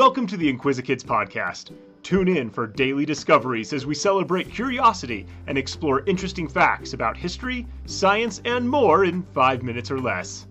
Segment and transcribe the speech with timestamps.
[0.00, 1.76] Welcome to the Inquisikids podcast.
[2.02, 7.66] Tune in for daily discoveries as we celebrate curiosity and explore interesting facts about history,
[7.84, 10.46] science, and more in five minutes or less.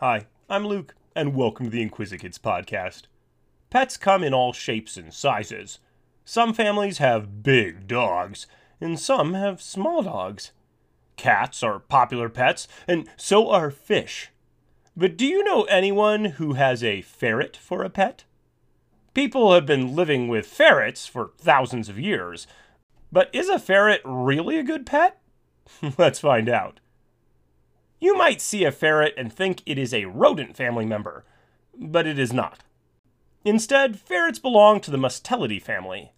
[0.00, 3.04] Hi, I'm Luke, and welcome to the Inquisikids podcast.
[3.70, 5.78] Pets come in all shapes and sizes.
[6.26, 8.46] Some families have big dogs,
[8.82, 10.52] and some have small dogs.
[11.16, 14.28] Cats are popular pets, and so are fish.
[14.96, 18.24] But do you know anyone who has a ferret for a pet?
[19.14, 22.46] People have been living with ferrets for thousands of years.
[23.10, 25.18] But is a ferret really a good pet?
[25.98, 26.80] Let's find out.
[28.00, 31.24] You might see a ferret and think it is a rodent family member,
[31.74, 32.64] but it is not.
[33.44, 36.12] Instead, ferrets belong to the Mustelidae family.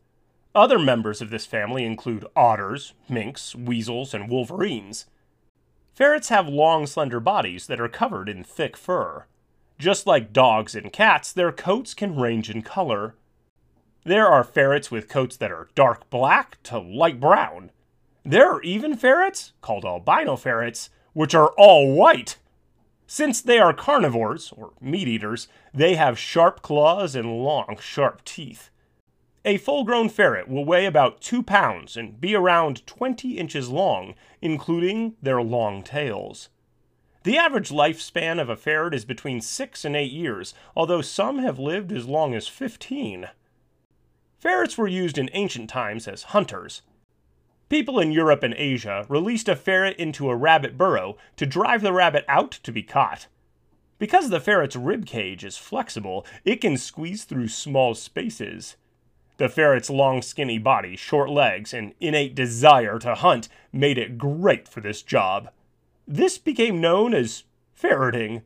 [0.54, 5.06] Other members of this family include otters, minks, weasels, and wolverines.
[5.94, 9.26] Ferrets have long, slender bodies that are covered in thick fur.
[9.78, 13.14] Just like dogs and cats, their coats can range in color.
[14.04, 17.70] There are ferrets with coats that are dark black to light brown.
[18.24, 22.38] There are even ferrets, called albino ferrets, which are all white.
[23.06, 28.70] Since they are carnivores, or meat eaters, they have sharp claws and long, sharp teeth.
[29.46, 34.14] A full grown ferret will weigh about 2 pounds and be around 20 inches long,
[34.40, 36.48] including their long tails.
[37.24, 41.58] The average lifespan of a ferret is between 6 and 8 years, although some have
[41.58, 43.28] lived as long as 15.
[44.38, 46.80] Ferrets were used in ancient times as hunters.
[47.68, 51.92] People in Europe and Asia released a ferret into a rabbit burrow to drive the
[51.92, 53.26] rabbit out to be caught.
[53.98, 58.76] Because the ferret's rib cage is flexible, it can squeeze through small spaces.
[59.36, 64.68] The ferret's long, skinny body, short legs, and innate desire to hunt made it great
[64.68, 65.50] for this job.
[66.06, 68.42] This became known as ferreting.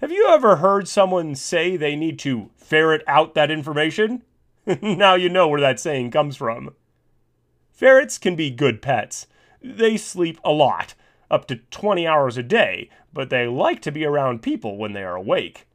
[0.00, 4.22] Have you ever heard someone say they need to ferret out that information?
[4.82, 6.74] now you know where that saying comes from.
[7.70, 9.26] Ferrets can be good pets.
[9.62, 10.94] They sleep a lot,
[11.30, 15.04] up to 20 hours a day, but they like to be around people when they
[15.04, 15.66] are awake.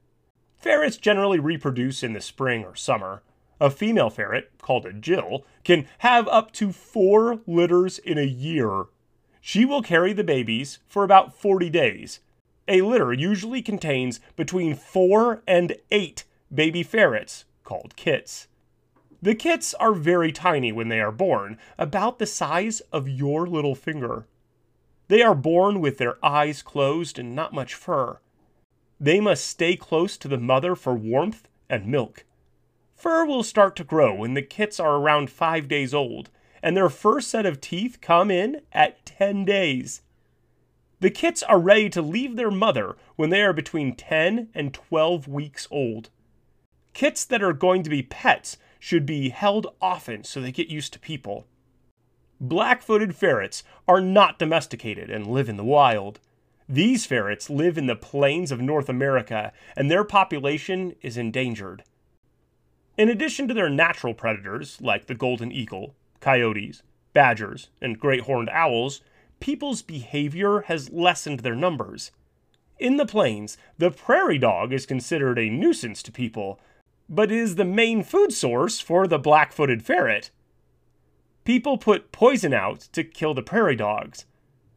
[0.57, 3.23] Ferrets generally reproduce in the spring or summer.
[3.63, 8.87] A female ferret, called a Jill, can have up to four litters in a year.
[9.39, 12.19] She will carry the babies for about 40 days.
[12.67, 18.49] A litter usually contains between four and eight baby ferrets, called kits.
[19.21, 23.75] The kits are very tiny when they are born, about the size of your little
[23.75, 24.27] finger.
[25.07, 28.19] They are born with their eyes closed and not much fur.
[28.99, 32.25] They must stay close to the mother for warmth and milk.
[33.03, 36.29] Fur will start to grow when the kits are around five days old,
[36.61, 40.03] and their first set of teeth come in at 10 days.
[41.01, 45.27] The kits are ready to leave their mother when they are between 10 and 12
[45.27, 46.11] weeks old.
[46.93, 50.93] Kits that are going to be pets should be held often so they get used
[50.93, 51.45] to people.
[52.39, 56.21] Black footed ferrets are not domesticated and live in the wild.
[56.69, 61.83] These ferrets live in the plains of North America, and their population is endangered.
[62.95, 66.83] In addition to their natural predators, like the golden eagle, coyotes,
[67.13, 69.01] badgers, and great horned owls,
[69.39, 72.11] people's behavior has lessened their numbers.
[72.79, 76.59] In the plains, the prairie dog is considered a nuisance to people,
[77.09, 80.29] but is the main food source for the black footed ferret.
[81.45, 84.25] People put poison out to kill the prairie dogs.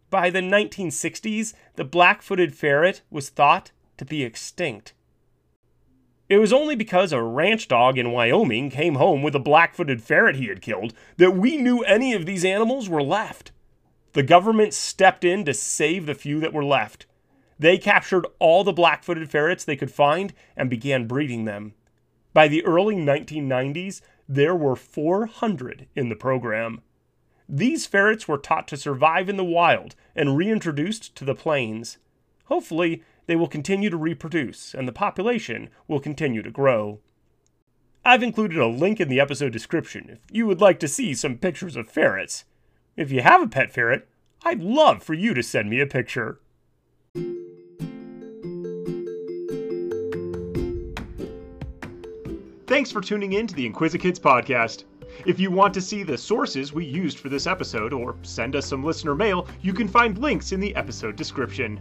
[0.09, 4.95] By the 1960s, the black footed ferret was thought to be extinct.
[6.29, 10.03] It was only because a ranch dog in Wyoming came home with a black footed
[10.03, 13.53] ferret he had killed that we knew any of these animals were left.
[14.13, 17.07] The government stepped in to save the few that were left.
[17.59, 21.75] They captured all the black footed ferrets they could find and began breeding them.
[22.33, 26.83] By the early 1990s, there were 400 in the program.
[27.49, 31.99] These ferrets were taught to survive in the wild and reintroduced to the plains.
[32.47, 37.01] Hopefully, they will continue to reproduce, and the population will continue to grow.
[38.05, 41.39] I've included a link in the episode description if you would like to see some
[41.39, 42.45] pictures of ferrets.
[42.97, 44.09] If you have a pet ferret,
[44.45, 46.39] I'd love for you to send me a picture.
[52.67, 54.85] Thanks for tuning in to the Inquisikids podcast.
[55.25, 58.67] If you want to see the sources we used for this episode or send us
[58.67, 61.81] some listener mail, you can find links in the episode description.